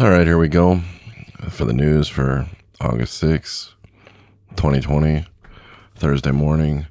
All 0.00 0.10
right, 0.10 0.28
here 0.28 0.38
we 0.38 0.46
go 0.46 0.80
for 1.48 1.64
the 1.64 1.72
news 1.72 2.06
for 2.06 2.46
August 2.80 3.20
6th, 3.20 3.72
2020, 4.54 5.26
Thursday 5.96 6.30
morning. 6.30 6.86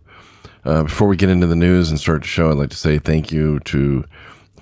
Uh, 0.65 0.83
before 0.83 1.07
we 1.07 1.15
get 1.15 1.29
into 1.29 1.47
the 1.47 1.55
news 1.55 1.89
and 1.89 1.97
start 1.97 2.23
the 2.23 2.27
show, 2.27 2.51
I'd 2.51 2.57
like 2.57 2.69
to 2.71 2.75
say 2.75 2.99
thank 2.99 3.31
you 3.31 3.61
to 3.61 4.03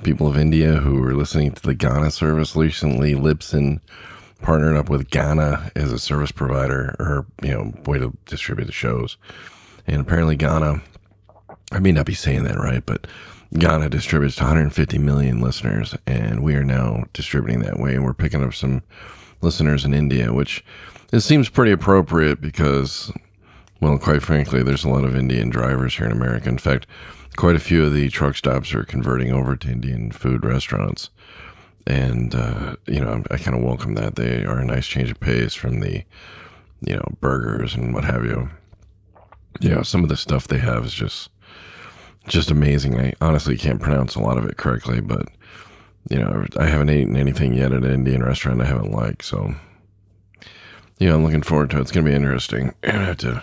people 0.04 0.28
of 0.28 0.38
India 0.38 0.76
who 0.76 1.02
were 1.02 1.16
listening 1.16 1.54
to 1.54 1.62
the 1.64 1.74
Gaana 1.74 2.12
service 2.12 2.56
recently. 2.56 3.16
Libsyn 3.16 3.80
partnered 4.44 4.78
up 4.78 4.92
with 4.92 5.10
Gaana 5.10 5.72
as 5.76 5.92
a 5.92 5.98
service 5.98 6.32
provider 6.32 6.96
or, 7.00 7.26
you 7.42 7.50
know, 7.50 7.74
way 7.88 7.98
to 7.98 8.16
distribute 8.28 8.66
the 8.66 8.72
shows. 8.72 9.18
And 9.88 10.02
apparently, 10.02 10.38
Gaana, 10.38 10.84
I 11.72 11.80
may 11.80 11.94
not 11.94 12.06
be 12.06 12.14
saying 12.14 12.44
that 12.44 12.60
right, 12.60 12.86
but 12.86 13.08
Gaana 13.56 13.90
distributes 13.90 14.36
to 14.36 14.44
150 14.44 14.98
million 14.98 15.40
listeners, 15.40 15.96
and 16.06 16.44
we 16.44 16.56
are 16.56 16.64
now 16.64 17.06
distributing 17.14 17.62
that 17.62 17.80
way. 17.80 17.96
And 17.96 18.04
we're 18.04 18.14
picking 18.14 18.44
up 18.44 18.54
some 18.54 18.84
listeners 19.42 19.86
in 19.86 19.94
India, 19.94 20.34
which 20.34 20.64
it 21.14 21.22
seems 21.22 21.48
pretty 21.48 21.72
appropriate 21.72 22.42
because, 22.42 23.14
well, 23.80 23.98
quite 23.98 24.24
frankly, 24.24 24.62
there's 24.62 24.84
a 24.84 24.90
lot 24.90 25.06
of 25.06 25.16
Indian 25.16 25.50
drivers 25.50 25.96
here 25.96 26.06
in 26.06 26.12
America. 26.12 26.50
In 26.50 26.58
fact, 26.58 26.86
quite 27.38 27.56
a 27.56 27.60
few 27.60 27.86
of 27.86 27.94
the 27.94 28.10
truck 28.10 28.36
stops 28.36 28.74
are 28.74 28.84
converting 28.84 29.32
over 29.32 29.56
to 29.56 29.72
Indian 29.72 30.12
food 30.12 30.44
restaurants. 30.44 31.10
And, 31.88 32.36
uh, 32.36 32.76
you 32.88 33.00
know, 33.00 33.24
I 33.32 33.38
kind 33.38 33.56
of 33.56 33.64
welcome 33.64 33.94
that. 33.96 34.16
They 34.16 34.44
are 34.44 34.60
a 34.60 34.66
nice 34.66 34.88
change 34.88 35.12
of 35.12 35.20
pace 35.22 35.54
from 35.54 35.80
the, 35.80 36.04
you 36.82 36.96
know, 36.96 37.06
burgers 37.22 37.74
and 37.74 37.94
what 37.94 38.04
have 38.04 38.26
you. 38.26 38.50
You 39.62 39.70
know, 39.70 39.84
some 39.84 40.04
of 40.04 40.10
the 40.10 40.18
stuff 40.18 40.50
they 40.50 40.58
have 40.58 40.84
is 40.84 40.94
just 40.94 41.30
just 42.28 42.52
amazing. 42.52 43.00
I 43.00 43.14
honestly 43.22 43.58
can't 43.58 43.82
pronounce 43.82 44.16
a 44.16 44.20
lot 44.20 44.38
of 44.38 44.46
it 44.46 44.58
correctly, 44.58 45.02
but 45.02 45.28
you 46.10 46.20
know, 46.20 46.46
I 46.58 46.66
haven't 46.66 46.92
eaten 46.92 47.18
anything 47.18 47.54
yet 47.54 47.74
at 47.74 47.84
an 47.84 47.92
Indian 47.92 48.24
restaurant 48.24 48.62
I 48.62 48.66
haven't 48.66 48.92
liked. 48.92 49.26
So, 49.26 49.56
yeah, 51.00 51.14
I'm 51.14 51.24
looking 51.24 51.42
forward 51.42 51.72
to 51.72 51.78
it. 51.78 51.82
It's 51.82 51.92
going 51.92 52.06
to 52.06 52.12
be 52.12 52.16
interesting. 52.16 52.74
I 52.84 52.92
have 52.92 53.18
to, 53.18 53.42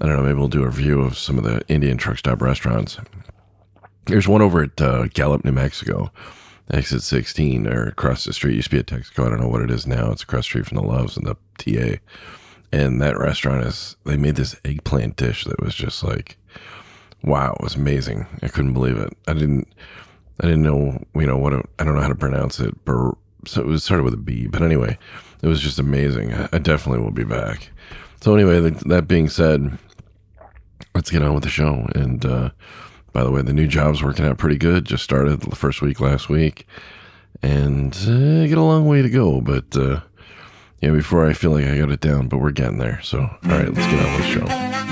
I 0.00 0.06
don't 0.06 0.16
know, 0.16 0.22
maybe 0.22 0.38
we'll 0.38 0.48
do 0.48 0.62
a 0.62 0.66
review 0.66 1.00
of 1.02 1.18
some 1.18 1.36
of 1.38 1.44
the 1.44 1.62
Indian 1.68 1.98
truck 1.98 2.18
stop 2.18 2.40
restaurants. 2.40 2.96
There's 4.06 4.26
one 4.26 4.42
over 4.42 4.62
at 4.62 4.80
uh, 4.80 5.06
Gallup, 5.08 5.44
New 5.44 5.52
Mexico, 5.52 6.10
exit 6.70 7.02
16, 7.02 7.66
or 7.66 7.88
across 7.88 8.24
the 8.24 8.32
street. 8.32 8.56
Used 8.56 8.70
to 8.70 8.76
be 8.76 8.80
a 8.80 8.84
Texaco. 8.84 9.26
I 9.26 9.28
don't 9.28 9.40
know 9.40 9.48
what 9.48 9.62
it 9.62 9.70
is 9.70 9.86
now. 9.86 10.10
It's 10.10 10.22
across 10.22 10.40
the 10.40 10.44
street 10.44 10.66
from 10.66 10.78
the 10.78 10.82
Loves 10.82 11.16
and 11.16 11.26
the 11.26 11.36
TA. 11.58 12.00
And 12.72 13.02
that 13.02 13.18
restaurant 13.18 13.66
is, 13.66 13.96
they 14.04 14.16
made 14.16 14.36
this 14.36 14.56
eggplant 14.64 15.16
dish 15.16 15.44
that 15.44 15.62
was 15.62 15.74
just 15.74 16.02
like, 16.02 16.38
wow, 17.24 17.56
it 17.58 17.62
was 17.62 17.74
amazing. 17.74 18.26
I 18.42 18.48
couldn't 18.48 18.74
believe 18.74 18.96
it. 18.96 19.16
I 19.26 19.32
didn't, 19.32 19.68
I 20.40 20.46
didn't 20.46 20.62
know, 20.62 21.02
you 21.14 21.26
know, 21.26 21.38
what, 21.38 21.54
I 21.78 21.84
don't 21.84 21.94
know 21.94 22.00
how 22.00 22.08
to 22.08 22.14
pronounce 22.14 22.60
it, 22.60 22.74
but 22.84 23.14
so 23.46 23.60
it 23.60 23.66
was 23.66 23.84
started 23.84 24.04
with 24.04 24.14
a 24.14 24.18
B. 24.18 24.46
But 24.46 24.62
anyway, 24.62 24.98
it 25.42 25.48
was 25.48 25.60
just 25.60 25.78
amazing. 25.78 26.32
I, 26.32 26.58
definitely 26.58 27.02
will 27.02 27.12
be 27.12 27.24
back. 27.24 27.70
So 28.20 28.34
anyway, 28.34 28.70
that 28.70 29.08
being 29.08 29.28
said, 29.28 29.78
let's 30.94 31.10
get 31.10 31.22
on 31.22 31.34
with 31.34 31.42
the 31.42 31.50
show. 31.50 31.88
And 31.94 32.24
uh, 32.24 32.50
by 33.12 33.24
the 33.24 33.30
way, 33.30 33.42
the 33.42 33.52
new 33.52 33.66
job's 33.66 34.02
working 34.02 34.24
out 34.24 34.38
pretty 34.38 34.58
good. 34.58 34.84
Just 34.84 35.04
started 35.04 35.40
the 35.40 35.56
first 35.56 35.82
week 35.82 36.00
last 36.00 36.28
week, 36.28 36.66
and 37.42 37.94
uh, 38.06 38.46
get 38.46 38.58
a 38.58 38.62
long 38.62 38.86
way 38.86 39.02
to 39.02 39.10
go. 39.10 39.40
But 39.40 39.76
uh, 39.76 40.00
yeah, 40.80 40.90
before 40.90 41.26
I 41.26 41.32
feel 41.32 41.50
like 41.50 41.64
I 41.64 41.78
got 41.78 41.90
it 41.90 42.00
down, 42.00 42.28
but 42.28 42.38
we're 42.38 42.52
getting 42.52 42.78
there. 42.78 43.00
So 43.02 43.20
all 43.20 43.38
right, 43.44 43.72
let's 43.72 43.92
get 43.92 44.06
on 44.06 44.14
with 44.14 44.22
the 44.22 44.46
show. 44.46 44.91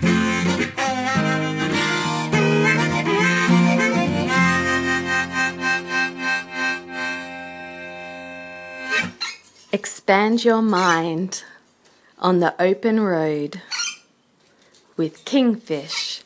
Expand 10.11 10.43
your 10.43 10.61
mind 10.61 11.45
on 12.19 12.41
the 12.41 12.53
open 12.61 12.99
road 12.99 13.61
with 14.97 15.23
Kingfish 15.23 16.21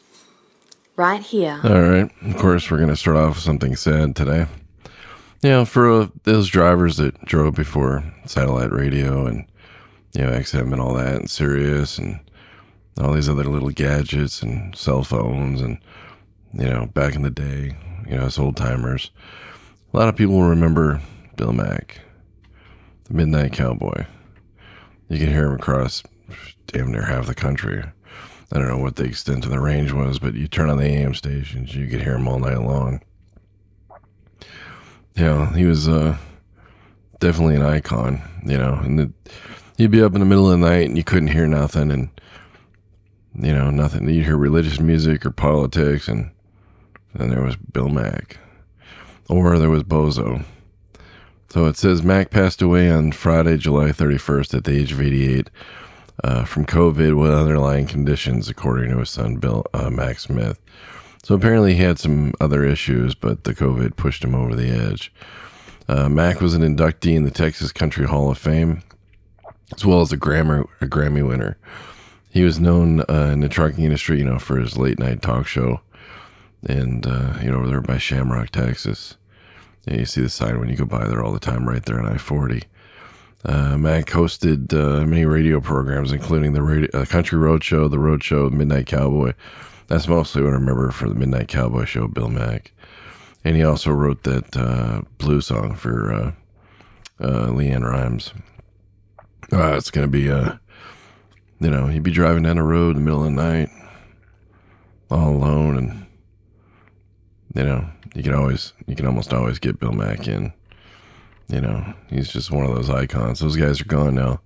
right 0.95 1.21
here. 1.21 1.61
All 1.63 1.81
right. 1.81 2.09
Of 2.23 2.37
course, 2.37 2.71
we're 2.71 2.77
going 2.77 2.89
to 2.89 2.95
start 2.95 3.15
off 3.15 3.35
with 3.35 3.43
something 3.43 3.75
sad 3.75 4.15
today. 4.15 4.47
You 5.43 5.49
know, 5.51 5.65
for 5.65 5.91
uh, 5.91 6.07
those 6.23 6.49
drivers 6.49 6.97
that 6.97 7.25
drove 7.25 7.53
before 7.53 8.03
satellite 8.25 8.71
radio 8.71 9.27
and, 9.27 9.45
you 10.13 10.23
know, 10.23 10.31
XM 10.31 10.71
and 10.73 10.81
all 10.81 10.95
that, 10.95 11.17
and 11.17 11.29
Sirius 11.29 11.99
and 11.99 12.19
all 12.99 13.13
these 13.13 13.29
other 13.29 13.43
little 13.43 13.69
gadgets 13.69 14.41
and 14.41 14.75
cell 14.75 15.03
phones 15.03 15.61
and, 15.61 15.77
you 16.53 16.65
know, 16.65 16.87
back 16.87 17.13
in 17.13 17.21
the 17.21 17.29
day, 17.29 17.77
you 18.09 18.17
know, 18.17 18.23
as 18.23 18.39
old 18.39 18.57
timers, 18.57 19.11
a 19.93 19.97
lot 19.97 20.09
of 20.09 20.15
people 20.15 20.41
remember 20.41 20.99
Bill 21.35 21.53
Mack 21.53 22.01
the 23.05 23.13
Midnight 23.13 23.53
Cowboy. 23.53 24.05
You 25.09 25.19
can 25.19 25.27
hear 25.27 25.47
him 25.47 25.53
across 25.53 26.03
damn 26.67 26.91
near 26.91 27.03
half 27.03 27.27
the 27.27 27.35
country. 27.35 27.83
I 28.51 28.59
don't 28.59 28.67
know 28.67 28.77
what 28.77 28.95
the 28.95 29.03
extent 29.03 29.45
of 29.45 29.51
the 29.51 29.59
range 29.59 29.91
was, 29.91 30.19
but 30.19 30.33
you 30.33 30.47
turn 30.47 30.69
on 30.69 30.77
the 30.77 30.85
AM 30.85 31.13
stations, 31.13 31.75
you 31.75 31.87
could 31.87 32.01
hear 32.01 32.15
him 32.15 32.27
all 32.27 32.39
night 32.39 32.61
long. 32.61 33.01
Yeah, 35.15 35.53
he 35.55 35.65
was 35.65 35.87
uh, 35.87 36.17
definitely 37.19 37.55
an 37.55 37.63
icon, 37.63 38.21
you 38.45 38.57
know, 38.57 38.73
and 38.83 38.99
the, 38.99 39.13
he'd 39.77 39.91
be 39.91 40.03
up 40.03 40.13
in 40.13 40.19
the 40.19 40.25
middle 40.25 40.51
of 40.51 40.59
the 40.59 40.65
night 40.65 40.87
and 40.87 40.97
you 40.97 41.03
couldn't 41.03 41.29
hear 41.29 41.47
nothing 41.47 41.91
and, 41.91 42.09
you 43.35 43.53
know, 43.53 43.69
nothing. 43.69 44.09
You'd 44.09 44.25
hear 44.25 44.37
religious 44.37 44.79
music 44.79 45.25
or 45.25 45.31
politics 45.31 46.07
and 46.07 46.31
then 47.13 47.29
there 47.29 47.43
was 47.43 47.55
Bill 47.55 47.89
Mack. 47.89 48.37
Or 49.29 49.57
there 49.57 49.69
was 49.69 49.83
Bozo. 49.83 50.43
So 51.55 51.67
it 51.67 51.77
says 51.77 52.03
Mack 52.03 52.31
passed 52.31 52.61
away 52.61 52.91
on 52.91 53.13
Friday, 53.13 53.55
July 53.55 53.91
31st 53.91 54.55
at 54.55 54.65
the 54.65 54.77
age 54.77 54.91
of 54.91 54.99
88 54.99 55.49
uh, 56.21 56.43
from 56.43 56.65
COVID 56.65 57.17
with 57.17 57.31
underlying 57.31 57.87
conditions, 57.87 58.49
according 58.49 58.91
to 58.91 58.97
his 58.97 59.09
son, 59.09 59.37
Bill 59.37 59.65
uh, 59.73 59.89
Mack 59.89 60.19
Smith. 60.19 60.59
So 61.23 61.33
apparently 61.33 61.75
he 61.75 61.81
had 61.81 61.97
some 61.97 62.33
other 62.41 62.65
issues, 62.65 63.15
but 63.15 63.45
the 63.45 63.55
COVID 63.55 63.95
pushed 63.95 64.21
him 64.21 64.35
over 64.35 64.53
the 64.53 64.69
edge. 64.69 65.13
Uh, 65.87 66.09
Mack 66.09 66.41
was 66.41 66.55
an 66.55 66.61
inductee 66.61 67.15
in 67.15 67.23
the 67.23 67.31
Texas 67.31 67.71
Country 67.71 68.05
Hall 68.05 68.29
of 68.29 68.37
Fame, 68.37 68.83
as 69.73 69.85
well 69.85 70.01
as 70.01 70.11
a 70.11 70.17
Grammy, 70.17 70.67
a 70.81 70.87
Grammy 70.87 71.25
winner. 71.25 71.55
He 72.31 72.43
was 72.43 72.59
known 72.59 72.99
uh, 73.07 73.29
in 73.31 73.39
the 73.39 73.47
trucking 73.47 73.81
industry, 73.81 74.17
you 74.17 74.25
know, 74.25 74.39
for 74.39 74.57
his 74.57 74.77
late 74.77 74.99
night 74.99 75.21
talk 75.21 75.47
show, 75.47 75.79
and 76.67 77.07
uh, 77.07 77.37
you 77.41 77.49
know, 77.49 77.59
over 77.59 77.67
there 77.67 77.79
by 77.79 77.97
Shamrock, 77.97 78.49
Texas. 78.49 79.15
Yeah, 79.85 79.97
you 79.97 80.05
see 80.05 80.21
the 80.21 80.29
sign 80.29 80.59
when 80.59 80.69
you 80.69 80.75
go 80.75 80.85
by 80.85 81.05
there 81.07 81.23
all 81.23 81.31
the 81.31 81.39
time, 81.39 81.67
right 81.67 81.83
there 81.85 81.99
on 81.99 82.07
I 82.07 82.17
40. 82.17 82.63
Uh, 83.43 83.77
Mack 83.77 84.07
hosted 84.07 84.73
uh, 84.73 85.05
many 85.05 85.25
radio 85.25 85.61
programs, 85.61 86.11
including 86.11 86.53
the 86.53 86.63
radio, 86.63 86.89
uh, 86.99 87.05
Country 87.05 87.37
Road 87.37 87.63
Show, 87.63 87.87
the 87.87 87.99
Road 87.99 88.23
Show, 88.23 88.49
Midnight 88.49 88.87
Cowboy. 88.87 89.33
That's 89.87 90.07
mostly 90.07 90.41
what 90.41 90.49
I 90.49 90.53
remember 90.53 90.89
for 90.89 91.07
the 91.07 91.13
Midnight 91.13 91.47
Cowboy 91.47 91.85
show, 91.85 92.07
Bill 92.07 92.29
Mack. 92.29 92.71
And 93.43 93.55
he 93.55 93.63
also 93.63 93.91
wrote 93.91 94.23
that 94.23 94.57
uh, 94.57 95.01
blue 95.19 95.41
song 95.41 95.75
for 95.75 96.11
uh, 96.11 96.31
uh, 97.19 97.47
LeAnn 97.49 97.87
Rimes. 97.87 98.33
it's 99.51 99.91
going 99.91 100.07
to 100.07 100.11
be, 100.11 100.31
uh, 100.31 100.53
you 101.59 101.69
know, 101.69 101.85
he'd 101.85 102.01
be 102.01 102.09
driving 102.09 102.41
down 102.43 102.55
the 102.55 102.63
road 102.63 102.95
in 102.95 103.03
the 103.03 103.05
middle 103.05 103.23
of 103.23 103.35
the 103.35 103.41
night, 103.43 103.69
all 105.11 105.29
alone, 105.29 105.77
and, 105.77 106.04
you 107.55 107.63
know, 107.63 107.87
you 108.13 108.23
can 108.23 108.33
always 108.33 108.73
you 108.87 108.95
can 108.95 109.05
almost 109.05 109.33
always 109.33 109.59
get 109.59 109.79
Bill 109.79 109.91
Mack 109.91 110.27
in. 110.27 110.53
You 111.47 111.61
know, 111.61 111.93
he's 112.09 112.31
just 112.31 112.51
one 112.51 112.65
of 112.65 112.75
those 112.75 112.89
icons. 112.89 113.39
Those 113.39 113.55
guys 113.55 113.79
are 113.79 113.85
gone 113.85 114.15
now. 114.15 114.41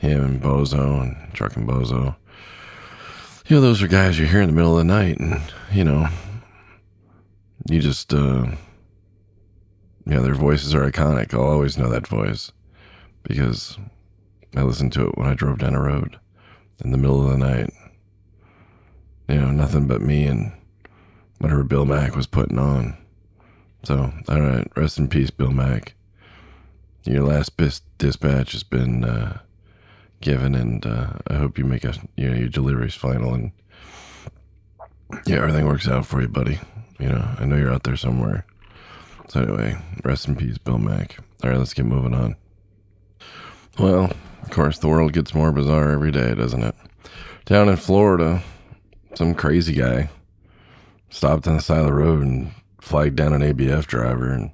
Him 0.00 0.24
and 0.24 0.42
Bozo 0.42 1.02
and 1.02 1.34
Truck 1.34 1.56
and 1.56 1.68
Bozo. 1.68 2.16
You 3.46 3.56
know, 3.56 3.62
those 3.62 3.82
are 3.82 3.88
guys 3.88 4.18
you 4.18 4.26
hear 4.26 4.40
in 4.40 4.48
the 4.48 4.54
middle 4.54 4.78
of 4.78 4.78
the 4.78 4.92
night, 4.92 5.18
and 5.18 5.40
you 5.72 5.84
know, 5.84 6.08
you 7.68 7.80
just 7.80 8.12
uh, 8.12 8.46
know, 10.06 10.22
their 10.22 10.34
voices 10.34 10.74
are 10.74 10.90
iconic. 10.90 11.34
I'll 11.34 11.42
always 11.42 11.78
know 11.78 11.88
that 11.90 12.06
voice 12.06 12.52
because 13.22 13.78
I 14.56 14.62
listened 14.62 14.92
to 14.94 15.08
it 15.08 15.18
when 15.18 15.28
I 15.28 15.34
drove 15.34 15.58
down 15.58 15.74
a 15.74 15.80
road 15.80 16.18
in 16.84 16.90
the 16.90 16.98
middle 16.98 17.24
of 17.24 17.30
the 17.30 17.38
night. 17.38 17.72
You 19.28 19.36
know, 19.36 19.50
nothing 19.50 19.86
but 19.86 20.02
me 20.02 20.24
and 20.26 20.52
whatever 21.42 21.64
Bill 21.64 21.84
Mack 21.84 22.14
was 22.14 22.28
putting 22.28 22.58
on. 22.58 22.96
So, 23.82 24.12
all 24.28 24.40
right, 24.40 24.66
rest 24.76 24.98
in 24.98 25.08
peace, 25.08 25.30
Bill 25.30 25.50
Mack. 25.50 25.94
Your 27.04 27.24
last 27.24 27.56
bis- 27.56 27.80
dispatch 27.98 28.52
has 28.52 28.62
been 28.62 29.04
uh, 29.04 29.40
given, 30.20 30.54
and 30.54 30.86
uh, 30.86 31.14
I 31.26 31.34
hope 31.34 31.58
you 31.58 31.64
make 31.64 31.84
a 31.84 31.94
you 32.16 32.30
know 32.30 32.36
your 32.36 32.48
delivery's 32.48 32.94
final, 32.94 33.34
and 33.34 33.50
yeah, 35.26 35.38
everything 35.38 35.66
works 35.66 35.88
out 35.88 36.06
for 36.06 36.22
you, 36.22 36.28
buddy. 36.28 36.60
You 37.00 37.08
know, 37.08 37.28
I 37.40 37.44
know 37.44 37.56
you're 37.56 37.72
out 37.72 37.82
there 37.82 37.96
somewhere. 37.96 38.46
So 39.26 39.40
anyway, 39.40 39.76
rest 40.04 40.28
in 40.28 40.36
peace, 40.36 40.58
Bill 40.58 40.78
Mack. 40.78 41.18
All 41.42 41.50
right, 41.50 41.58
let's 41.58 41.74
get 41.74 41.86
moving 41.86 42.14
on. 42.14 42.36
Well, 43.80 44.12
of 44.42 44.50
course, 44.50 44.78
the 44.78 44.88
world 44.88 45.12
gets 45.12 45.34
more 45.34 45.50
bizarre 45.50 45.90
every 45.90 46.12
day, 46.12 46.36
doesn't 46.36 46.62
it? 46.62 46.76
Down 47.46 47.68
in 47.68 47.76
Florida, 47.76 48.44
some 49.14 49.34
crazy 49.34 49.72
guy 49.72 50.08
stopped 51.12 51.46
on 51.46 51.56
the 51.56 51.62
side 51.62 51.80
of 51.80 51.86
the 51.86 51.92
road 51.92 52.22
and 52.22 52.50
flagged 52.80 53.16
down 53.16 53.32
an 53.32 53.42
ABF 53.42 53.86
driver 53.86 54.30
and 54.30 54.50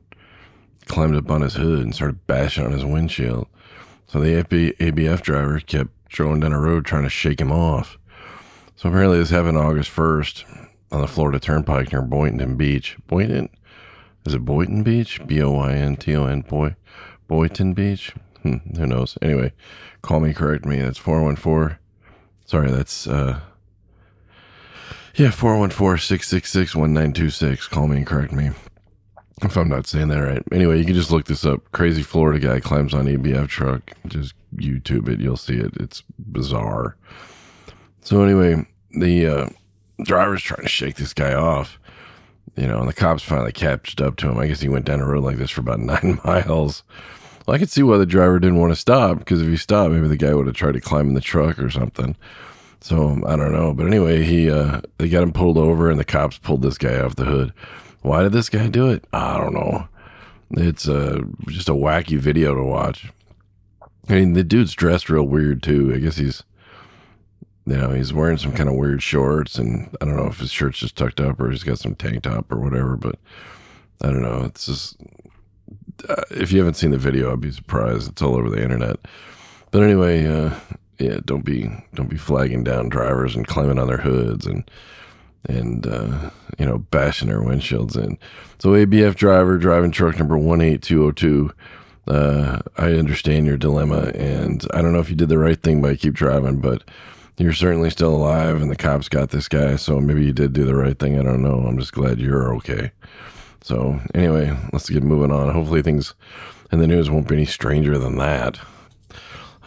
climbed 0.87 1.15
up 1.15 1.31
on 1.31 1.41
his 1.41 1.55
hood 1.55 1.81
and 1.81 1.95
started 1.95 2.27
bashing 2.27 2.67
on 2.67 2.73
his 2.73 2.85
windshield. 2.85 3.47
So 4.07 4.21
the 4.21 4.43
ABF 4.43 5.23
driver 5.23 5.61
kept 5.61 5.91
driving 6.09 6.41
down 6.41 6.53
the 6.53 6.59
road 6.59 6.85
trying 6.85 7.05
to 7.05 7.11
shake 7.11 7.41
him 7.41 7.53
off. 7.53 7.97
So 8.77 8.89
apparently 8.89 9.19
this 9.19 9.31
happened 9.31 9.57
August 9.57 9.91
1st 9.91 10.45
on 10.91 11.01
the 11.01 11.07
Florida 11.07 11.39
Turnpike 11.39 11.93
near 11.93 12.03
Boynton 12.03 12.57
Beach. 12.57 12.97
Boynton? 13.07 13.49
Is 14.27 14.35
it 14.35 14.45
Boynton 14.45 14.83
Beach? 14.83 15.21
B 15.27 15.41
O 15.43 15.53
Y 15.53 15.73
N 15.73 15.97
T 15.97 16.15
O 16.17 16.27
N, 16.27 16.41
boy. 16.43 16.75
Boynton 17.29 17.73
Beach? 17.73 18.13
Hmm, 18.43 18.57
who 18.77 18.87
knows? 18.87 19.17
Anyway, 19.23 19.53
call 20.03 20.21
me, 20.21 20.33
correct 20.33 20.65
me. 20.65 20.81
That's 20.81 20.99
414. 20.99 21.79
Sorry, 22.47 22.71
that's, 22.71 23.07
uh, 23.07 23.41
yeah, 25.19 25.31
414 25.31 26.01
666 26.01 26.75
1926. 26.75 27.69
Call 27.69 27.89
me 27.89 27.99
and 27.99 28.07
correct 28.07 28.33
me 28.33 28.51
if 29.43 29.57
I'm 29.57 29.69
not 29.69 29.87
saying 29.87 30.09
that 30.09 30.21
right. 30.21 30.43
Anyway, 30.53 30.79
you 30.79 30.85
can 30.85 30.95
just 30.95 31.11
look 31.11 31.27
this 31.27 31.45
up. 31.45 31.71
Crazy 31.73 32.03
Florida 32.03 32.41
guy 32.41 32.61
climbs 32.61 32.95
on 32.95 33.07
ABF 33.07 33.49
truck. 33.49 33.93
Just 34.07 34.35
YouTube 34.57 35.09
it. 35.09 35.21
You'll 35.21 35.37
see 35.37 35.57
it. 35.57 35.75
It's 35.79 36.03
bizarre. 36.19 36.97
So, 38.01 38.23
anyway, 38.23 38.67
the 38.91 39.27
uh, 39.27 39.49
driver's 40.03 40.43
trying 40.43 40.63
to 40.63 40.69
shake 40.69 40.97
this 40.97 41.13
guy 41.13 41.35
off 41.35 41.79
you 42.59 42.67
know, 42.67 42.81
and 42.81 42.89
the 42.89 42.93
cops 42.93 43.23
finally 43.23 43.53
catched 43.53 44.01
up 44.01 44.17
to 44.17 44.29
him. 44.29 44.39
I 44.39 44.49
guess 44.49 44.61
he 44.61 44.69
went 44.69 44.85
down 44.85 45.01
a 45.01 45.07
road 45.07 45.23
like 45.23 45.37
this 45.37 45.51
for 45.51 45.61
about 45.61 45.79
nine 45.81 46.21
miles. 46.25 46.83
Well, 47.47 47.55
I 47.55 47.59
could 47.59 47.71
see 47.71 47.85
why 47.85 47.99
the 47.99 48.07
driver 48.07 48.41
didn't 48.41 48.59
want 48.59 48.73
to 48.73 48.77
stop 48.77 49.21
because 49.21 49.41
if 49.41 49.49
he 49.49 49.57
stopped, 49.57 49.93
maybe 49.93 50.09
the 50.09 50.17
guy 50.17 50.35
would 50.35 50.47
have 50.47 50.57
tried 50.57 50.75
to 50.75 50.81
climb 50.81 51.09
in 51.09 51.15
the 51.15 51.21
truck 51.21 51.59
or 51.61 51.71
something. 51.71 52.17
So 52.81 53.21
I 53.27 53.37
don't 53.37 53.53
know, 53.53 53.75
but 53.75 53.87
anyway, 53.87 54.23
he 54.23 54.51
uh, 54.51 54.81
they 54.99 55.09
got 55.09 55.23
him 55.23 55.33
pulled 55.33 55.59
over, 55.59 55.91
and 55.91 55.99
the 55.99 56.05
cops 56.05 56.39
pulled 56.39 56.63
this 56.63 56.79
guy 56.79 57.01
off 57.01 57.17
the 57.17 57.25
hood. 57.25 57.53
Why 58.03 58.23
did 58.23 58.33
this 58.33 58.49
guy 58.49 58.69
do 58.69 58.89
it? 58.89 59.05
I 59.13 59.37
don't 59.37 59.55
know. 59.55 59.89
It's 60.53 60.89
uh, 60.89 61.21
just 61.49 61.69
a 61.69 61.73
wacky 61.73 62.19
video 62.19 62.55
to 62.55 62.63
watch. 62.63 63.11
I 64.09 64.15
mean, 64.15 64.33
the 64.33 64.45
dude's 64.45 64.75
dressed 64.75 65.11
real 65.11 65.25
weird 65.25 65.63
too. 65.63 65.93
I 65.95 65.99
guess 65.99 66.17
he's 66.17 66.43
you 67.69 67.77
know, 67.77 67.91
he's 67.91 68.15
wearing 68.15 68.39
some 68.39 68.53
kind 68.53 68.69
of 68.69 68.77
weird 68.77 69.03
shorts, 69.03 69.59
and 69.59 69.95
I 70.01 70.07
don't 70.07 70.17
know 70.17 70.29
if 70.29 70.39
his 70.39 70.51
shirt's 70.51 70.79
just 70.79 70.97
tucked 70.97 71.21
up 71.21 71.39
or 71.39 71.51
he's 71.51 71.65
got 71.65 71.79
some 71.79 71.95
tank 71.95 72.23
top 72.23 72.51
or 72.51 72.59
whatever. 72.59 72.97
But 72.97 73.19
I 74.01 74.07
don't 74.07 74.23
know. 74.23 74.45
It's 74.45 74.67
just 74.67 74.97
uh, 76.09 76.23
if 76.31 76.51
you 76.51 76.59
haven't 76.61 76.75
seen 76.75 76.93
the 76.93 76.99
video, 76.99 77.31
I'd 77.31 77.41
be 77.43 77.51
surprised. 77.51 78.11
It's 78.11 78.23
all 78.23 78.37
over 78.37 78.49
the 78.49 78.63
internet. 78.63 78.97
But 79.71 79.83
anyway, 79.83 80.27
uh, 80.27 80.55
yeah, 80.99 81.21
don't 81.25 81.45
be 81.45 81.71
don't 81.95 82.11
be 82.11 82.17
flagging 82.17 82.65
down 82.65 82.89
drivers 82.89 83.37
and 83.37 83.47
climbing 83.47 83.79
on 83.79 83.89
their 83.89 83.99
hoods 83.99 84.47
and 84.47 84.69
and 85.49 85.87
uh, 85.87 86.31
you 86.59 86.67
know 86.67 86.79
bashing 86.79 87.29
their 87.29 87.41
windshields 87.41 87.97
in. 87.97 88.19
So 88.59 88.71
ABF 88.71 89.15
driver 89.15 89.57
driving 89.59 89.93
truck 89.93 90.19
number 90.19 90.37
one 90.37 90.61
eight 90.61 90.83
two 90.83 90.99
zero 90.99 91.13
two. 91.13 91.53
Uh, 92.07 92.61
I 92.79 92.95
understand 92.95 93.47
your 93.47 93.59
dilemma, 93.59 94.13
and 94.15 94.67
I 94.73 94.81
don't 94.81 94.95
know 94.95 94.99
if 94.99 95.11
you 95.11 95.17
did 95.17 95.29
the 95.29 95.39
right 95.39 95.63
thing 95.63 95.83
by 95.83 95.95
keep 95.95 96.15
driving, 96.15 96.59
but 96.59 96.83
you're 97.39 97.53
certainly 97.53 97.91
still 97.91 98.15
alive 98.15 98.61
and 98.61 98.71
the 98.71 98.77
cops 98.77 99.09
got 99.09 99.31
this 99.31 99.49
guy 99.49 99.77
so 99.77 100.01
maybe 100.01 100.25
you 100.25 100.33
did 100.33 100.53
do 100.53 100.65
the 100.65 100.75
right 100.75 100.99
thing 100.99 101.19
i 101.19 101.23
don't 101.23 101.43
know 101.43 101.65
i'm 101.67 101.79
just 101.79 101.93
glad 101.93 102.19
you're 102.19 102.55
okay 102.55 102.91
so 103.63 104.01
anyway 104.15 104.57
let's 104.73 104.91
get 104.91 105.03
moving 105.03 105.31
on 105.31 105.53
hopefully 105.53 105.81
things 105.83 106.15
in 106.73 106.81
the 106.81 106.87
news 106.87 107.09
won't 107.09 107.29
be 107.29 107.37
any 107.37 107.45
stranger 107.45 107.97
than 107.97 108.17
that 108.17 108.59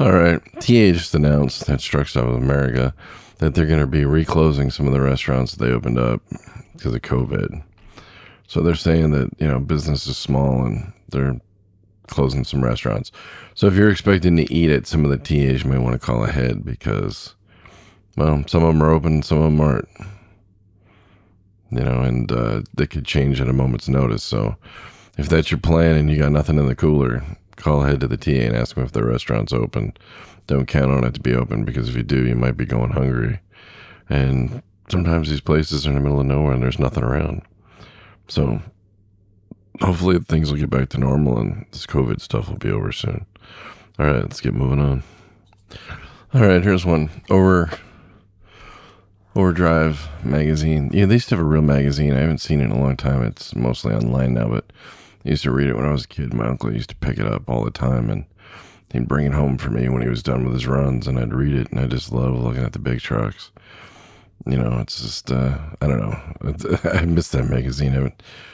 all 0.01 0.11
right 0.11 0.41
ta 0.55 0.91
just 0.91 1.15
announced 1.15 1.65
that 1.65 1.79
truck 1.79 2.07
stop 2.07 2.25
of 2.25 2.35
america 2.35 2.93
that 3.37 3.55
they're 3.55 3.65
going 3.65 3.79
to 3.79 3.87
be 3.87 4.05
reclosing 4.05 4.69
some 4.69 4.85
of 4.85 4.93
the 4.93 5.01
restaurants 5.01 5.55
that 5.55 5.63
they 5.63 5.71
opened 5.71 5.97
up 5.97 6.21
because 6.73 6.93
of 6.93 7.01
covid 7.01 7.63
so 8.47 8.61
they're 8.61 8.75
saying 8.75 9.11
that 9.11 9.29
you 9.39 9.47
know 9.47 9.59
business 9.59 10.07
is 10.07 10.17
small 10.17 10.65
and 10.65 10.91
they're 11.09 11.39
closing 12.07 12.43
some 12.43 12.63
restaurants 12.63 13.11
so 13.55 13.67
if 13.67 13.73
you're 13.75 13.91
expecting 13.91 14.35
to 14.35 14.53
eat 14.53 14.69
at 14.69 14.87
some 14.87 15.05
of 15.05 15.11
the 15.11 15.17
tas 15.17 15.63
you 15.63 15.69
may 15.69 15.77
want 15.77 15.93
to 15.93 16.05
call 16.05 16.23
ahead 16.23 16.65
because 16.65 17.35
well, 18.17 18.43
some 18.47 18.63
of 18.63 18.73
them 18.73 18.83
are 18.83 18.91
open, 18.91 19.23
some 19.23 19.37
of 19.37 19.43
them 19.45 19.61
aren't. 19.61 19.87
You 21.71 21.79
know, 21.79 22.01
and 22.01 22.29
uh, 22.31 22.63
they 22.75 22.85
could 22.85 23.05
change 23.05 23.39
at 23.39 23.47
a 23.47 23.53
moment's 23.53 23.87
notice. 23.87 24.23
So, 24.23 24.57
if 25.17 25.29
that's 25.29 25.51
your 25.51 25.59
plan 25.59 25.95
and 25.95 26.09
you 26.09 26.17
got 26.17 26.33
nothing 26.33 26.57
in 26.57 26.65
the 26.65 26.75
cooler, 26.75 27.23
call 27.55 27.83
ahead 27.83 27.99
to 28.01 28.07
the 28.07 28.17
TA 28.17 28.31
and 28.31 28.55
ask 28.55 28.75
them 28.75 28.83
if 28.83 28.91
their 28.91 29.05
restaurant's 29.05 29.53
open. 29.53 29.93
Don't 30.47 30.67
count 30.67 30.91
on 30.91 31.03
it 31.03 31.13
to 31.13 31.19
be 31.19 31.35
open 31.35 31.63
because 31.63 31.89
if 31.89 31.95
you 31.95 32.03
do, 32.03 32.25
you 32.25 32.35
might 32.35 32.57
be 32.57 32.65
going 32.65 32.91
hungry. 32.91 33.39
And 34.09 34.61
sometimes 34.89 35.29
these 35.29 35.41
places 35.41 35.85
are 35.85 35.89
in 35.89 35.95
the 35.95 36.01
middle 36.01 36.19
of 36.19 36.25
nowhere 36.25 36.53
and 36.53 36.63
there's 36.63 36.79
nothing 36.79 37.03
around. 37.03 37.43
So, 38.27 38.61
hopefully 39.81 40.19
things 40.19 40.51
will 40.51 40.59
get 40.59 40.69
back 40.69 40.89
to 40.89 40.97
normal 40.97 41.39
and 41.39 41.65
this 41.71 41.85
COVID 41.85 42.21
stuff 42.21 42.49
will 42.49 42.57
be 42.57 42.71
over 42.71 42.91
soon. 42.91 43.25
All 43.99 44.05
right, 44.05 44.21
let's 44.21 44.41
get 44.41 44.53
moving 44.53 44.79
on. 44.79 45.03
All 46.33 46.41
right, 46.41 46.63
here's 46.63 46.85
one 46.85 47.09
over 47.29 47.69
Overdrive 49.33 50.09
magazine. 50.25 50.89
Yeah, 50.93 51.05
they 51.05 51.13
used 51.13 51.29
to 51.29 51.35
have 51.35 51.43
a 51.43 51.47
real 51.47 51.61
magazine. 51.61 52.13
I 52.13 52.19
haven't 52.19 52.39
seen 52.39 52.59
it 52.59 52.65
in 52.65 52.71
a 52.71 52.79
long 52.79 52.97
time. 52.97 53.23
It's 53.23 53.55
mostly 53.55 53.93
online 53.93 54.33
now, 54.33 54.49
but 54.49 54.73
I 55.25 55.29
used 55.29 55.43
to 55.43 55.51
read 55.51 55.69
it 55.69 55.75
when 55.75 55.85
I 55.85 55.91
was 55.91 56.05
a 56.05 56.07
kid. 56.07 56.33
My 56.33 56.47
uncle 56.47 56.73
used 56.73 56.89
to 56.89 56.95
pick 56.95 57.17
it 57.17 57.27
up 57.27 57.49
all 57.49 57.63
the 57.63 57.71
time 57.71 58.09
and 58.09 58.25
he'd 58.91 59.07
bring 59.07 59.25
it 59.25 59.33
home 59.33 59.57
for 59.57 59.69
me 59.69 59.87
when 59.89 60.01
he 60.01 60.09
was 60.09 60.23
done 60.23 60.43
with 60.43 60.53
his 60.53 60.67
runs 60.67 61.07
and 61.07 61.19
I'd 61.19 61.33
read 61.33 61.55
it 61.55 61.71
and 61.71 61.79
I 61.79 61.87
just 61.87 62.11
love 62.11 62.35
looking 62.35 62.63
at 62.63 62.73
the 62.73 62.79
big 62.79 63.01
trucks. 63.01 63.51
You 64.47 64.57
know, 64.57 64.79
it's 64.79 64.99
just, 64.99 65.31
uh, 65.31 65.59
I 65.81 65.87
don't 65.87 65.99
know. 65.99 66.79
I 66.91 67.05
miss 67.05 67.27
that 67.29 67.47
magazine. 67.47 68.11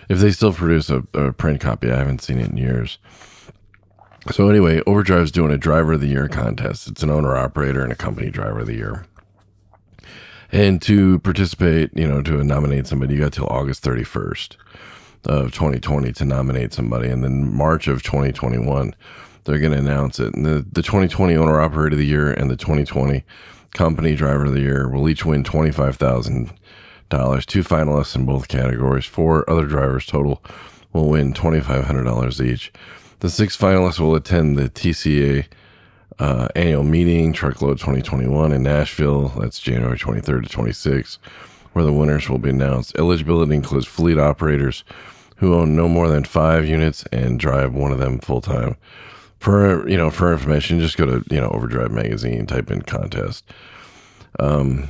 if 0.09 0.19
they 0.19 0.31
still 0.31 0.51
produce 0.51 0.89
a, 0.89 1.03
a 1.13 1.31
print 1.31 1.61
copy, 1.61 1.89
I 1.89 1.97
haven't 1.97 2.21
seen 2.21 2.39
it 2.39 2.49
in 2.49 2.57
years. 2.57 2.97
So 4.31 4.49
anyway, 4.49 4.81
Overdrive's 4.85 5.31
doing 5.31 5.51
a 5.51 5.57
driver 5.57 5.93
of 5.93 6.01
the 6.01 6.07
year 6.07 6.27
contest. 6.27 6.89
It's 6.89 7.03
an 7.03 7.09
owner 7.09 7.37
operator 7.37 7.81
and 7.81 7.93
a 7.93 7.95
company 7.95 8.29
driver 8.29 8.59
of 8.59 8.67
the 8.67 8.75
year. 8.75 9.05
And 10.51 10.81
to 10.81 11.19
participate, 11.19 11.91
you 11.95 12.07
know, 12.07 12.21
to 12.21 12.43
nominate 12.43 12.87
somebody, 12.87 13.15
you 13.15 13.21
got 13.21 13.33
till 13.33 13.47
August 13.47 13.83
31st 13.83 14.57
of 15.25 15.53
2020 15.53 16.11
to 16.13 16.25
nominate 16.25 16.73
somebody. 16.73 17.09
And 17.09 17.23
then 17.23 17.53
March 17.53 17.87
of 17.87 18.03
2021, 18.03 18.95
they're 19.43 19.59
going 19.59 19.71
to 19.71 19.77
announce 19.77 20.19
it. 20.19 20.33
And 20.35 20.45
the, 20.45 20.65
the 20.71 20.81
2020 20.81 21.35
owner 21.35 21.59
operator 21.59 21.95
of 21.95 21.99
the 21.99 22.05
year 22.05 22.31
and 22.31 22.49
the 22.49 22.55
2020 22.55 23.23
company 23.73 24.15
driver 24.15 24.45
of 24.45 24.53
the 24.53 24.61
year 24.61 24.89
will 24.89 25.09
each 25.09 25.25
win 25.25 25.43
$25,000. 25.43 27.45
Two 27.45 27.63
finalists 27.63 28.15
in 28.15 28.25
both 28.25 28.47
categories. 28.47 29.05
Four 29.05 29.49
other 29.49 29.65
drivers 29.65 30.05
total 30.05 30.43
will 30.93 31.09
win 31.09 31.33
$2,500 31.33 32.45
each. 32.45 32.71
The 33.19 33.29
six 33.29 33.57
finalists 33.57 33.99
will 33.99 34.15
attend 34.15 34.57
the 34.57 34.69
TCA 34.69 35.45
uh, 36.19 36.47
annual 36.55 36.83
meeting, 36.83 37.33
Truckload 37.33 37.77
2021 37.77 38.51
in 38.51 38.63
Nashville. 38.63 39.29
That's 39.39 39.59
January 39.59 39.97
23rd 39.97 40.49
to 40.49 40.57
26th, 40.57 41.17
where 41.77 41.85
the 41.85 41.93
winners 41.93 42.29
will 42.29 42.39
be 42.39 42.49
announced. 42.49 42.97
Eligibility 42.97 43.55
includes 43.55 43.87
fleet 43.87 44.17
operators 44.17 44.83
who 45.37 45.55
own 45.55 45.75
no 45.75 45.87
more 45.87 46.07
than 46.07 46.23
five 46.23 46.67
units 46.67 47.05
and 47.11 47.39
drive 47.39 47.73
one 47.73 47.91
of 47.91 47.99
them 47.99 48.19
full 48.19 48.41
time. 48.41 48.75
For 49.39 49.87
you 49.87 49.95
know, 49.95 50.09
for 50.09 50.33
information, 50.33 50.79
just 50.79 50.97
go 50.97 51.05
to 51.05 51.23
you 51.33 51.39
know 51.39 51.49
Overdrive 51.49 51.91
magazine, 51.91 52.47
type 52.47 52.71
in 52.71 52.81
contest. 52.81 53.45
Um, 54.39 54.89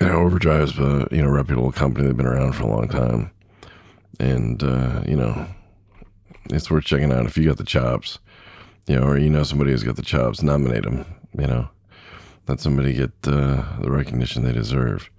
you 0.00 0.08
know, 0.08 0.18
Overdrive's 0.18 0.76
a 0.78 1.06
you 1.12 1.22
know 1.22 1.28
reputable 1.28 1.72
company. 1.72 2.06
They've 2.06 2.16
been 2.16 2.26
around 2.26 2.54
for 2.54 2.64
a 2.64 2.66
long 2.66 2.88
time, 2.88 3.30
and 4.18 4.60
uh, 4.62 5.02
you 5.06 5.14
know, 5.14 5.46
it's 6.50 6.70
worth 6.70 6.84
checking 6.84 7.12
out 7.12 7.24
if 7.26 7.38
you 7.38 7.46
got 7.46 7.56
the 7.56 7.64
chops 7.64 8.18
you 8.90 8.96
know, 8.96 9.06
or 9.06 9.16
you 9.16 9.30
know 9.30 9.44
somebody 9.44 9.70
who's 9.70 9.84
got 9.84 9.94
the 9.94 10.02
chops, 10.02 10.42
nominate 10.42 10.82
them. 10.82 11.04
You 11.38 11.46
know, 11.46 11.68
let 12.48 12.58
somebody 12.58 12.92
get 12.92 13.12
uh, 13.24 13.62
the 13.80 13.90
recognition 13.90 14.42
they 14.42 14.52
deserve. 14.52 15.10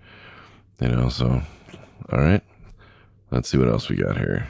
You 0.82 0.90
know, 0.90 1.10
so 1.10 1.42
all 2.12 2.20
right, 2.20 2.42
let's 3.30 3.48
see 3.50 3.58
what 3.58 3.68
else 3.68 3.88
we 3.88 3.96
got 3.98 4.18
here. 4.18 4.48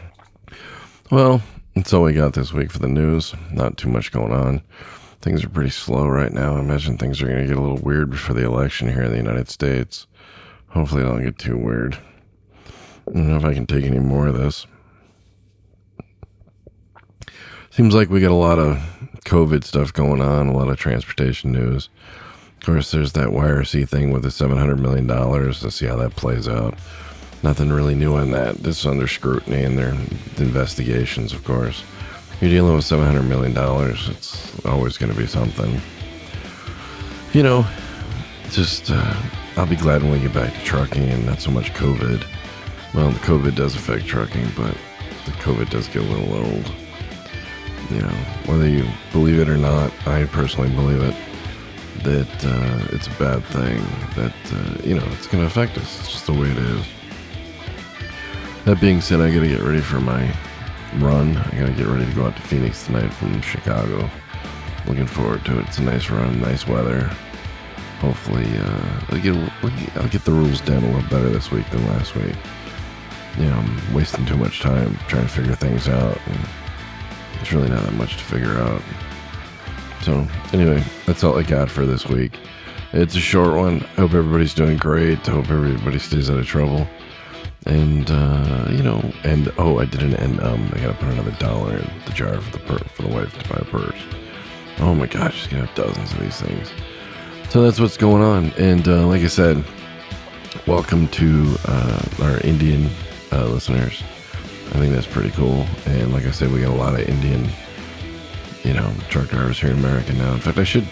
Well, 1.11 1.41
that's 1.75 1.91
all 1.91 2.03
we 2.03 2.13
got 2.13 2.33
this 2.33 2.53
week 2.53 2.71
for 2.71 2.79
the 2.79 2.87
news. 2.87 3.35
Not 3.51 3.77
too 3.77 3.89
much 3.89 4.13
going 4.13 4.31
on. 4.31 4.61
Things 5.21 5.43
are 5.43 5.49
pretty 5.49 5.69
slow 5.69 6.07
right 6.07 6.31
now. 6.31 6.55
I 6.55 6.61
imagine 6.61 6.97
things 6.97 7.21
are 7.21 7.27
going 7.27 7.41
to 7.41 7.47
get 7.47 7.57
a 7.57 7.61
little 7.61 7.77
weird 7.77 8.09
before 8.09 8.33
the 8.33 8.45
election 8.45 8.87
here 8.87 9.03
in 9.03 9.11
the 9.11 9.17
United 9.17 9.49
States. 9.49 10.07
Hopefully, 10.69 11.03
it 11.03 11.05
don't 11.05 11.23
get 11.23 11.37
too 11.37 11.57
weird. 11.57 11.97
I 13.09 13.11
don't 13.13 13.27
know 13.27 13.35
if 13.35 13.45
I 13.45 13.53
can 13.53 13.67
take 13.67 13.83
any 13.83 13.99
more 13.99 14.27
of 14.27 14.37
this. 14.37 14.65
seems 17.71 17.93
like 17.93 18.09
we 18.09 18.21
got 18.21 18.31
a 18.31 18.35
lot 18.35 18.57
of 18.57 18.77
COVID 19.25 19.65
stuff 19.65 19.91
going 19.91 20.21
on, 20.21 20.47
a 20.47 20.55
lot 20.55 20.69
of 20.69 20.77
transportation 20.77 21.51
news. 21.51 21.89
Of 22.61 22.67
course, 22.67 22.91
there's 22.91 23.13
that 23.13 23.29
YRC 23.29 23.89
thing 23.89 24.11
with 24.11 24.21
the 24.21 24.29
$700 24.29 24.77
million. 24.77 25.07
Let's 25.07 25.75
see 25.75 25.87
how 25.87 25.95
that 25.95 26.15
plays 26.15 26.47
out. 26.47 26.75
Nothing 27.41 27.71
really 27.71 27.95
new 27.95 28.13
on 28.13 28.29
that. 28.31 28.57
This 28.57 28.81
is 28.81 28.85
under 28.85 29.07
scrutiny 29.07 29.63
and 29.63 29.79
their 29.79 29.97
investigations, 30.37 31.33
of 31.33 31.43
course. 31.43 31.83
You're 32.39 32.51
dealing 32.51 32.75
with 32.75 32.85
$700 32.85 33.27
million. 33.27 33.57
It's 34.11 34.63
always 34.63 34.95
going 34.99 35.11
to 35.11 35.17
be 35.17 35.25
something. 35.25 35.81
You 37.33 37.41
know, 37.41 37.65
just, 38.51 38.91
uh, 38.91 39.15
I'll 39.57 39.65
be 39.65 39.75
glad 39.75 40.03
when 40.03 40.11
we 40.11 40.19
get 40.19 40.31
back 40.35 40.53
to 40.53 40.63
trucking 40.63 41.09
and 41.09 41.25
not 41.25 41.41
so 41.41 41.49
much 41.49 41.73
COVID. 41.73 42.23
Well, 42.93 43.09
the 43.09 43.19
COVID 43.21 43.55
does 43.55 43.75
affect 43.75 44.05
trucking, 44.05 44.51
but 44.55 44.77
the 45.25 45.31
COVID 45.39 45.71
does 45.71 45.87
get 45.87 46.03
a 46.03 46.05
little 46.05 46.35
old. 46.35 46.71
You 47.89 48.03
know, 48.03 48.15
whether 48.45 48.69
you 48.69 48.85
believe 49.11 49.39
it 49.39 49.49
or 49.49 49.57
not, 49.57 49.91
I 50.05 50.25
personally 50.25 50.69
believe 50.69 51.01
it 51.01 51.15
that 52.03 52.45
uh, 52.45 52.95
it's 52.95 53.07
a 53.07 53.11
bad 53.11 53.43
thing. 53.45 53.81
That 54.15 54.33
uh, 54.53 54.81
you 54.83 54.95
know, 54.95 55.05
it's 55.13 55.27
going 55.27 55.41
to 55.43 55.47
affect 55.47 55.77
us. 55.77 55.99
It's 55.99 56.11
just 56.11 56.25
the 56.25 56.33
way 56.33 56.49
it 56.49 56.57
is. 56.57 56.85
That 58.65 58.79
being 58.79 59.01
said, 59.01 59.21
I 59.21 59.33
got 59.33 59.41
to 59.41 59.47
get 59.47 59.61
ready 59.61 59.81
for 59.81 59.99
my 59.99 60.33
run. 60.97 61.37
I 61.37 61.59
got 61.59 61.67
to 61.67 61.73
get 61.73 61.87
ready 61.87 62.05
to 62.05 62.13
go 62.13 62.25
out 62.25 62.35
to 62.35 62.41
Phoenix 62.41 62.85
tonight 62.85 63.09
from 63.09 63.41
Chicago. 63.41 64.09
Looking 64.87 65.07
forward 65.07 65.45
to 65.45 65.59
it. 65.59 65.67
It's 65.67 65.77
a 65.77 65.83
nice 65.83 66.09
run, 66.09 66.41
nice 66.41 66.67
weather. 66.67 67.09
Hopefully, 67.99 68.47
uh, 68.57 69.01
I'll 69.09 69.21
get 69.21 69.35
I'll 69.95 70.09
get 70.09 70.25
the 70.25 70.31
rules 70.31 70.61
down 70.61 70.83
a 70.83 70.87
little 70.87 71.09
better 71.09 71.29
this 71.29 71.51
week 71.51 71.69
than 71.69 71.85
last 71.87 72.15
week. 72.15 72.35
You 73.37 73.45
know, 73.45 73.55
I'm 73.55 73.93
wasting 73.93 74.25
too 74.25 74.37
much 74.37 74.59
time 74.59 74.97
trying 75.07 75.23
to 75.23 75.29
figure 75.29 75.55
things 75.55 75.87
out. 75.87 76.19
And 76.25 76.39
really 77.51 77.69
not 77.69 77.83
that 77.83 77.93
much 77.93 78.17
to 78.17 78.23
figure 78.23 78.57
out. 78.59 78.81
So, 80.03 80.27
anyway, 80.53 80.83
that's 81.05 81.23
all 81.23 81.37
I 81.37 81.43
got 81.43 81.69
for 81.69 81.85
this 81.85 82.07
week. 82.07 82.33
It's 82.93 83.15
a 83.15 83.19
short 83.19 83.55
one. 83.55 83.79
Hope 83.97 84.13
everybody's 84.13 84.53
doing 84.53 84.77
great. 84.77 85.19
Hope 85.19 85.49
everybody 85.49 85.99
stays 85.99 86.29
out 86.29 86.37
of 86.37 86.45
trouble. 86.45 86.87
And 87.65 88.09
uh, 88.09 88.67
you 88.71 88.81
know, 88.81 88.99
and 89.23 89.51
oh, 89.57 89.79
I 89.79 89.85
didn't. 89.85 90.15
And 90.15 90.41
um, 90.41 90.71
I 90.73 90.79
gotta 90.79 90.95
put 90.95 91.09
another 91.09 91.31
dollar 91.39 91.77
in 91.77 91.89
the 92.05 92.11
jar 92.13 92.41
for 92.41 92.57
the 92.57 92.63
per- 92.65 92.83
for 92.89 93.03
the 93.03 93.09
wife 93.09 93.37
to 93.37 93.49
buy 93.49 93.59
a 93.61 93.65
purse. 93.65 94.01
Oh 94.79 94.95
my 94.95 95.05
gosh, 95.05 95.41
she's 95.41 95.47
gonna 95.47 95.67
have 95.67 95.75
dozens 95.75 96.11
of 96.11 96.19
these 96.19 96.41
things. 96.41 96.71
So 97.49 97.61
that's 97.61 97.79
what's 97.79 97.97
going 97.97 98.23
on. 98.23 98.51
And 98.57 98.87
uh, 98.87 99.05
like 99.05 99.21
I 99.21 99.27
said, 99.27 99.63
welcome 100.65 101.07
to 101.09 101.55
uh, 101.65 102.01
our 102.23 102.39
Indian 102.39 102.89
uh, 103.31 103.45
listeners. 103.45 104.01
I 104.69 104.79
think 104.79 104.93
that's 104.93 105.07
pretty 105.07 105.31
cool. 105.31 105.67
And 105.85 106.13
like 106.13 106.25
I 106.25 106.31
said, 106.31 106.51
we 106.51 106.61
got 106.61 106.71
a 106.71 106.75
lot 106.75 106.99
of 106.99 107.07
Indian, 107.07 107.47
you 108.63 108.73
know, 108.73 108.93
truck 109.09 109.29
drivers 109.29 109.59
here 109.59 109.71
in 109.71 109.79
America 109.79 110.13
now. 110.13 110.33
In 110.33 110.39
fact, 110.39 110.57
I 110.57 110.63
should 110.63 110.87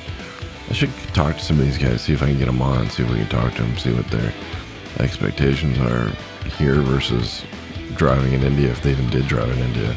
I 0.70 0.74
should 0.74 0.92
talk 1.14 1.36
to 1.38 1.44
some 1.44 1.60
of 1.60 1.66
these 1.66 1.78
guys, 1.78 2.02
see 2.02 2.14
if 2.14 2.22
I 2.22 2.28
can 2.28 2.38
get 2.38 2.46
them 2.46 2.62
on, 2.62 2.90
see 2.90 3.04
if 3.04 3.10
we 3.10 3.18
can 3.18 3.30
talk 3.30 3.54
to 3.56 3.64
them, 3.64 3.76
see 3.78 3.92
what 3.92 4.08
their 4.12 4.32
expectations 5.00 5.80
are 5.80 6.10
here 6.58 6.76
versus 6.76 7.44
driving 7.96 8.34
in 8.34 8.44
India, 8.44 8.70
if 8.70 8.82
they 8.82 8.92
even 8.92 9.10
did 9.10 9.28
drive 9.28 9.50
in 9.50 9.58
India. 9.60 9.96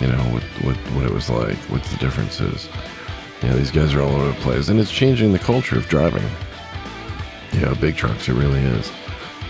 You 0.00 0.08
know, 0.08 0.18
what 0.32 0.42
what 0.64 0.76
what 0.94 1.04
it 1.04 1.12
was 1.12 1.30
like, 1.30 1.56
what 1.70 1.84
the 1.84 1.96
difference 1.98 2.40
is. 2.40 2.68
You 3.42 3.48
know, 3.48 3.56
these 3.56 3.70
guys 3.70 3.94
are 3.94 4.02
all 4.02 4.14
over 4.14 4.28
the 4.28 4.40
place, 4.40 4.68
and 4.68 4.80
it's 4.80 4.90
changing 4.90 5.32
the 5.32 5.38
culture 5.38 5.76
of 5.76 5.88
driving. 5.88 6.28
You 7.52 7.60
know, 7.60 7.74
big 7.74 7.96
trucks, 7.96 8.28
it 8.28 8.34
really 8.34 8.60
is. 8.60 8.90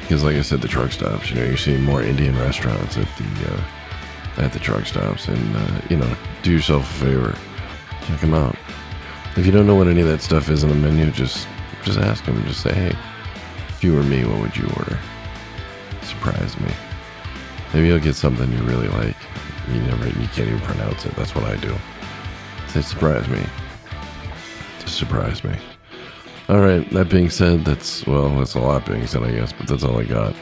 Because, 0.01 0.25
like 0.25 0.37
I 0.37 0.43
said, 0.43 0.61
the 0.61 0.69
truck 0.69 0.93
stops. 0.93 1.31
You 1.31 1.37
know, 1.37 1.45
you're 1.45 1.57
seeing 1.57 1.83
more 1.83 2.03
Indian 2.03 2.37
restaurants 2.39 2.97
at 2.97 3.09
the 3.17 3.55
uh, 3.55 4.43
at 4.43 4.53
the 4.53 4.59
truck 4.59 4.85
stops, 4.85 5.29
and 5.29 5.57
uh, 5.57 5.81
you 5.89 5.97
know, 5.97 6.17
do 6.43 6.53
yourself 6.53 6.83
a 6.83 7.05
favor, 7.05 7.39
check 8.07 8.21
them 8.21 8.35
out. 8.35 8.57
If 9.37 9.47
you 9.47 9.53
don't 9.53 9.67
know 9.67 9.75
what 9.75 9.89
any 9.89 10.01
of 10.01 10.09
that 10.09 10.21
stuff 10.21 10.51
is 10.51 10.65
on 10.65 10.71
the 10.71 10.77
menu, 10.77 11.11
just 11.11 11.49
just 11.85 11.99
ask 11.99 12.25
them. 12.25 12.45
Just 12.47 12.63
say, 12.63 12.73
hey, 12.73 12.97
if 13.69 13.83
you 13.83 13.95
were 13.95 14.03
me, 14.03 14.25
what 14.25 14.41
would 14.41 14.57
you 14.57 14.67
order? 14.77 14.99
Surprise 16.03 16.59
me. 16.61 16.71
Maybe 17.73 17.89
you'll 17.89 17.99
get 17.99 18.15
something 18.15 18.51
you 18.53 18.63
really 18.65 18.89
like. 18.89 19.17
You 19.69 19.81
never, 19.83 20.07
you 20.07 20.29
can't 20.29 20.49
even 20.49 20.61
pronounce 20.61 21.07
it. 21.07 21.15
That's 21.17 21.35
what 21.35 21.45
I 21.45 21.57
do. 21.57 21.75
Say, 22.69 22.83
surprise 22.83 23.27
me. 23.29 23.43
Just 24.81 24.99
surprise 24.99 25.43
me. 25.45 25.57
All 26.49 26.61
right. 26.61 26.89
That 26.91 27.09
being 27.09 27.31
said, 27.31 27.65
that's 27.65 28.07
well, 28.07 28.29
that's 28.37 28.55
a 28.55 28.61
lot 28.61 28.85
being 28.87 29.07
said, 29.07 29.23
I 29.23 29.33
guess, 29.33 29.53
but 29.53 29.67
that's 29.67 29.85
all 29.85 29.99
I 29.99 30.05
got. 30.05 30.35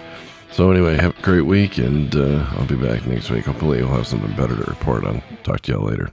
So 0.53 0.71
anyway, 0.71 0.97
have 0.97 1.19
a 1.19 1.23
great 1.23 1.47
week, 1.47 1.79
and 1.79 2.15
uh, 2.15 2.45
I'll 2.51 2.67
be 2.67 2.77
back 2.77 3.07
next 3.07 3.31
week. 3.31 3.45
Hopefully, 3.45 3.79
you'll 3.79 3.89
have 3.89 4.07
something 4.07 4.35
better 4.37 4.57
to 4.57 4.65
report 4.65 5.05
on. 5.05 5.23
Talk 5.43 5.61
to 5.63 5.73
y'all 5.73 5.85
later. 5.87 6.11